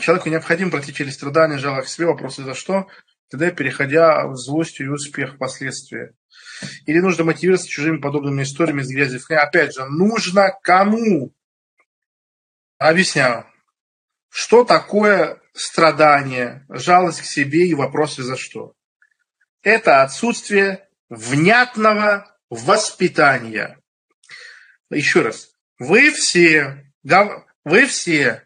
человеку 0.00 0.28
необходимо 0.28 0.70
пройти 0.70 0.94
через 0.94 1.14
страдания, 1.14 1.58
жалость 1.58 1.88
к 1.88 1.90
себе, 1.90 2.06
вопросы 2.06 2.42
за 2.42 2.54
что, 2.54 2.88
тогда 3.30 3.50
переходя 3.50 4.26
в 4.26 4.36
злостью 4.36 4.86
и 4.86 4.90
успех 4.90 5.34
впоследствии. 5.34 6.12
Или 6.86 7.00
нужно 7.00 7.24
мотивироваться 7.24 7.68
чужими 7.68 7.98
подобными 7.98 8.42
историями 8.42 8.82
из 8.82 8.88
грязи 8.88 9.20
Опять 9.32 9.74
же, 9.74 9.84
нужно 9.86 10.50
кому? 10.62 11.34
Объясняю. 12.78 13.46
Что 14.28 14.64
такое 14.64 15.40
страдание, 15.52 16.64
жалость 16.68 17.20
к 17.20 17.24
себе 17.24 17.66
и 17.66 17.74
вопросы 17.74 18.22
за 18.22 18.36
что? 18.36 18.74
Это 19.62 20.02
отсутствие 20.02 20.88
внятного 21.08 22.36
воспитания. 22.48 23.78
Еще 24.90 25.22
раз. 25.22 25.50
Вы 25.78 26.10
все, 26.12 26.92
вы 27.64 27.86
все 27.86 28.42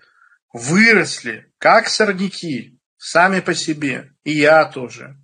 выросли 0.56 1.52
как 1.58 1.88
сорняки, 1.88 2.80
сами 2.96 3.40
по 3.40 3.54
себе, 3.54 4.12
и 4.24 4.32
я 4.32 4.64
тоже. 4.64 5.16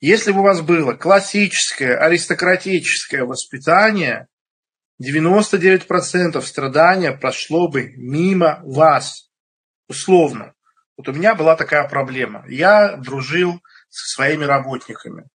Если 0.00 0.32
бы 0.32 0.40
у 0.40 0.42
вас 0.42 0.62
было 0.62 0.94
классическое, 0.94 1.96
аристократическое 1.96 3.24
воспитание, 3.24 4.26
99% 5.02 6.40
страдания 6.40 7.12
прошло 7.12 7.68
бы 7.68 7.92
мимо 7.96 8.60
вас, 8.64 9.30
условно. 9.86 10.54
Вот 10.96 11.08
у 11.08 11.12
меня 11.12 11.34
была 11.34 11.54
такая 11.54 11.86
проблема. 11.88 12.44
Я 12.48 12.96
дружил 12.96 13.60
со 13.88 14.14
своими 14.14 14.44
работниками. 14.44 15.28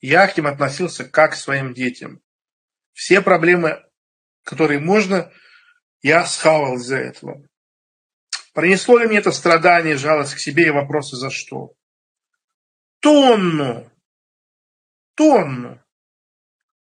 Я 0.00 0.28
к 0.28 0.36
ним 0.36 0.46
относился 0.46 1.04
как 1.04 1.32
к 1.32 1.36
своим 1.36 1.74
детям. 1.74 2.20
Все 2.92 3.20
проблемы, 3.20 3.82
которые 4.44 4.78
можно, 4.78 5.32
я 6.02 6.24
схавал 6.26 6.76
из-за 6.76 6.96
этого. 6.96 7.42
Принесло 8.58 8.98
ли 8.98 9.06
мне 9.06 9.18
это 9.18 9.30
страдание, 9.30 9.96
жалость 9.96 10.34
к 10.34 10.40
себе 10.40 10.66
и 10.66 10.70
вопросы 10.70 11.14
за 11.14 11.30
что? 11.30 11.74
Тонну. 12.98 13.88
Тонну. 15.14 15.80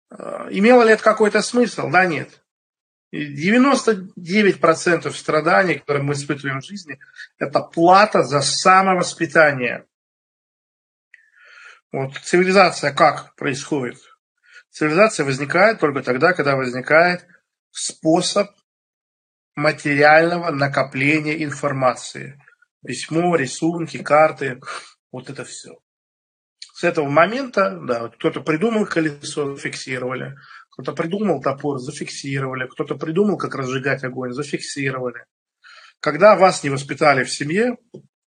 А, 0.09 0.47
имело 0.49 0.81
ли 0.81 0.93
это 0.93 1.03
какой-то 1.03 1.43
смысл? 1.43 1.89
Да, 1.89 2.07
нет. 2.07 2.43
99% 3.13 5.11
страданий, 5.11 5.75
которые 5.75 6.01
мы 6.01 6.13
испытываем 6.13 6.61
в 6.61 6.65
жизни, 6.65 6.99
это 7.37 7.59
плата 7.59 8.23
за 8.23 8.41
самовоспитание. 8.41 9.85
Вот 11.91 12.17
цивилизация 12.17 12.91
как 12.95 13.35
происходит? 13.35 13.99
Цивилизация 14.71 15.23
возникает 15.23 15.79
только 15.79 16.01
тогда, 16.01 16.33
когда 16.33 16.55
возникает 16.55 17.27
способ 17.69 18.49
материального 19.59 20.51
накопления 20.51 21.43
информации. 21.43 22.41
Письмо, 22.85 23.35
рисунки, 23.35 24.01
карты, 24.01 24.59
вот 25.11 25.29
это 25.29 25.43
все. 25.43 25.77
С 26.73 26.83
этого 26.83 27.09
момента, 27.09 27.77
да, 27.85 28.07
кто-то 28.07 28.41
придумал 28.41 28.85
колесо, 28.85 29.55
зафиксировали, 29.55 30.35
кто-то 30.71 30.93
придумал 30.93 31.41
топор, 31.41 31.77
зафиксировали, 31.79 32.67
кто-то 32.67 32.95
придумал, 32.95 33.37
как 33.37 33.55
разжигать 33.55 34.03
огонь, 34.05 34.31
зафиксировали. 34.31 35.25
Когда 35.99 36.37
вас 36.37 36.63
не 36.63 36.69
воспитали 36.69 37.25
в 37.25 37.31
семье, 37.31 37.75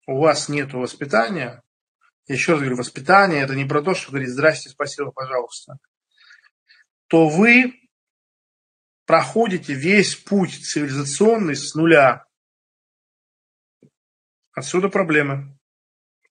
у 0.05 0.19
вас 0.19 0.49
нет 0.49 0.73
воспитания, 0.73 1.63
еще 2.27 2.51
раз 2.51 2.61
говорю, 2.61 2.77
воспитание 2.77 3.41
это 3.41 3.55
не 3.55 3.65
про 3.65 3.81
то, 3.81 3.95
что 3.95 4.11
говорить 4.11 4.29
здрасте, 4.29 4.69
спасибо, 4.69 5.11
пожалуйста, 5.11 5.77
то 7.07 7.27
вы 7.27 7.73
проходите 9.05 9.73
весь 9.73 10.15
путь 10.15 10.65
цивилизационный 10.65 11.55
с 11.55 11.75
нуля. 11.75 12.25
Отсюда 14.53 14.89
проблемы. 14.89 15.57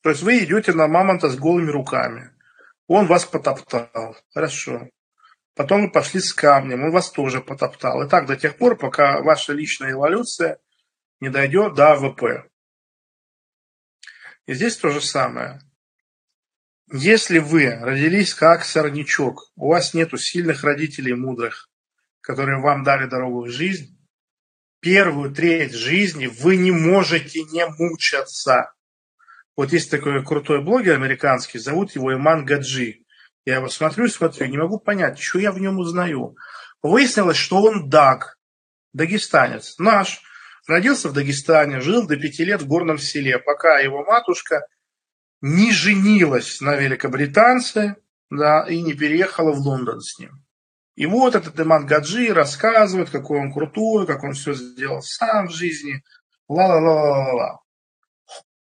То 0.02 0.10
есть 0.10 0.22
вы 0.22 0.38
идете 0.44 0.72
на 0.72 0.88
мамонта 0.88 1.28
с 1.28 1.36
голыми 1.36 1.70
руками. 1.70 2.30
Он 2.86 3.06
вас 3.06 3.24
потоптал. 3.24 4.16
Хорошо. 4.32 4.88
Потом 5.54 5.82
вы 5.82 5.90
пошли 5.90 6.20
с 6.20 6.32
камнем, 6.32 6.82
он 6.82 6.90
вас 6.92 7.10
тоже 7.10 7.40
потоптал. 7.40 8.02
И 8.02 8.08
так 8.08 8.26
до 8.26 8.36
тех 8.36 8.56
пор, 8.56 8.76
пока 8.76 9.20
ваша 9.20 9.52
личная 9.52 9.92
эволюция 9.92 10.58
не 11.20 11.28
дойдет 11.28 11.74
до 11.74 11.92
АВП. 11.92 12.48
И 14.46 14.54
здесь 14.54 14.76
то 14.76 14.90
же 14.90 15.00
самое. 15.00 15.60
Если 16.90 17.38
вы 17.38 17.70
родились 17.70 18.34
как 18.34 18.64
сорнячок, 18.64 19.50
у 19.56 19.68
вас 19.68 19.94
нету 19.94 20.16
сильных 20.16 20.64
родителей 20.64 21.14
мудрых, 21.14 21.70
которые 22.22 22.60
вам 22.60 22.84
дали 22.84 23.06
дорогу 23.06 23.44
в 23.44 23.50
жизнь, 23.50 23.98
первую 24.80 25.34
треть 25.34 25.74
жизни 25.74 26.26
вы 26.26 26.56
не 26.56 26.70
можете 26.70 27.42
не 27.44 27.66
мучаться. 27.66 28.72
Вот 29.56 29.72
есть 29.72 29.90
такой 29.90 30.24
крутой 30.24 30.62
блогер 30.62 30.94
американский, 30.94 31.58
зовут 31.58 31.94
его 31.94 32.14
Иман 32.14 32.46
Гаджи. 32.46 33.00
Я 33.44 33.56
его 33.56 33.68
смотрю, 33.68 34.08
смотрю, 34.08 34.46
не 34.46 34.56
могу 34.56 34.78
понять, 34.78 35.18
что 35.18 35.38
я 35.38 35.52
в 35.52 35.58
нем 35.58 35.78
узнаю. 35.78 36.36
Выяснилось, 36.80 37.36
что 37.36 37.62
он 37.62 37.88
даг, 37.88 38.38
дагестанец, 38.92 39.78
наш. 39.78 40.22
Родился 40.68 41.08
в 41.08 41.12
Дагестане, 41.12 41.80
жил 41.80 42.06
до 42.06 42.16
пяти 42.16 42.44
лет 42.44 42.62
в 42.62 42.68
горном 42.68 42.96
селе, 42.96 43.38
пока 43.40 43.80
его 43.80 44.04
матушка 44.04 44.64
не 45.40 45.72
женилась 45.72 46.60
на 46.60 46.76
великобританце, 46.76 47.96
да, 48.30 48.64
и 48.68 48.80
не 48.80 48.94
переехала 48.94 49.50
в 49.50 49.58
Лондон 49.58 50.00
с 50.00 50.20
ним. 50.20 50.44
И 50.94 51.06
вот 51.06 51.34
этот 51.34 51.58
Иман 51.58 51.86
Гаджи 51.86 52.32
рассказывает, 52.32 53.10
какой 53.10 53.40
он 53.40 53.52
крутой, 53.52 54.06
как 54.06 54.22
он 54.24 54.32
все 54.32 54.52
сделал 54.54 55.00
сам 55.02 55.48
в 55.48 55.52
жизни. 55.52 56.02
Ла-ла-ла-ла-ла. 56.48 57.60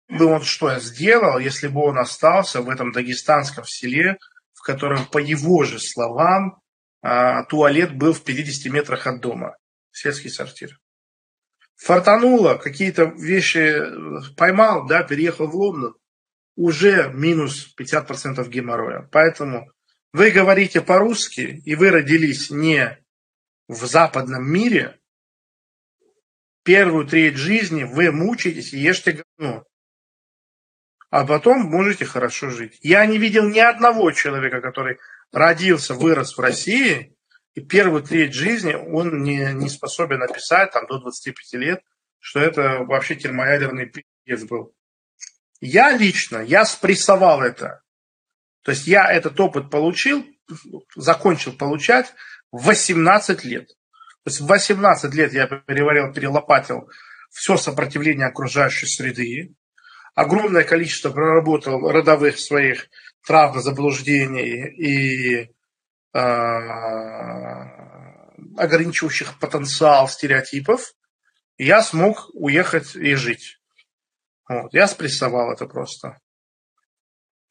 Бы 0.08 0.26
он 0.26 0.42
что 0.42 0.78
сделал, 0.78 1.38
если 1.38 1.68
бы 1.68 1.82
он 1.82 1.98
остался 1.98 2.62
в 2.62 2.68
этом 2.68 2.92
дагестанском 2.92 3.64
селе, 3.64 4.18
в 4.54 4.62
котором, 4.62 5.06
по 5.06 5.18
его 5.18 5.64
же 5.64 5.78
словам, 5.78 6.60
а, 7.02 7.44
туалет 7.44 7.96
был 7.96 8.12
в 8.12 8.22
50 8.22 8.72
метрах 8.72 9.06
от 9.06 9.20
дома. 9.20 9.56
Сельский 9.90 10.30
сортир. 10.30 10.78
Фартануло, 11.76 12.56
какие-то 12.56 13.04
вещи 13.04 13.58
э, 13.58 14.34
поймал, 14.36 14.86
да, 14.86 15.02
переехал 15.02 15.46
в 15.46 15.54
Лондон 15.54 15.94
уже 16.54 17.10
минус 17.14 17.74
50% 17.78 18.46
геморроя. 18.48 19.08
Поэтому 19.10 19.70
вы 20.12 20.30
говорите 20.30 20.80
по-русски, 20.80 21.62
и 21.64 21.74
вы 21.74 21.90
родились 21.90 22.50
не 22.50 22.98
в 23.68 23.86
западном 23.86 24.50
мире, 24.50 24.98
первую 26.64 27.06
треть 27.06 27.36
жизни 27.36 27.84
вы 27.84 28.10
мучаетесь 28.10 28.72
и 28.72 28.78
ешьте 28.78 29.24
говно. 29.38 29.64
А 31.10 31.26
потом 31.26 31.62
можете 31.62 32.04
хорошо 32.04 32.50
жить. 32.50 32.78
Я 32.82 33.04
не 33.06 33.18
видел 33.18 33.48
ни 33.48 33.58
одного 33.58 34.12
человека, 34.12 34.60
который 34.60 34.98
родился, 35.32 35.94
вырос 35.94 36.36
в 36.36 36.40
России, 36.40 37.16
и 37.54 37.60
первую 37.60 38.02
треть 38.02 38.34
жизни 38.34 38.74
он 38.74 39.22
не, 39.22 39.52
не 39.54 39.68
способен 39.68 40.20
написать 40.20 40.72
там, 40.72 40.86
до 40.86 40.98
25 40.98 41.52
лет, 41.54 41.82
что 42.18 42.38
это 42.40 42.84
вообще 42.84 43.16
термоядерный 43.16 43.86
пиздец 43.86 44.48
был. 44.48 44.74
Я 45.60 45.96
лично, 45.96 46.38
я 46.38 46.64
спрессовал 46.64 47.42
это. 47.42 47.82
То 48.62 48.72
есть 48.72 48.86
я 48.86 49.10
этот 49.10 49.38
опыт 49.40 49.70
получил, 49.70 50.24
закончил 50.96 51.52
получать 51.52 52.12
в 52.52 52.64
18 52.64 53.44
лет. 53.44 53.68
То 53.68 54.30
есть 54.30 54.40
в 54.40 54.46
18 54.46 55.14
лет 55.14 55.32
я 55.32 55.46
переварил, 55.46 56.12
перелопатил 56.12 56.90
все 57.30 57.56
сопротивление 57.56 58.26
окружающей 58.26 58.86
среды, 58.86 59.54
огромное 60.14 60.64
количество 60.64 61.10
проработал 61.10 61.90
родовых 61.90 62.38
своих 62.38 62.88
травм, 63.26 63.60
заблуждений 63.60 64.66
и 64.66 65.50
э, 66.12 66.20
ограничивающих 68.56 69.38
потенциал 69.38 70.08
стереотипов, 70.08 70.92
я 71.56 71.82
смог 71.82 72.30
уехать 72.34 72.96
и 72.96 73.14
жить. 73.14 73.58
Вот. 74.48 74.74
Я 74.74 74.88
спрессовал 74.88 75.52
это 75.52 75.66
просто. 75.66 76.18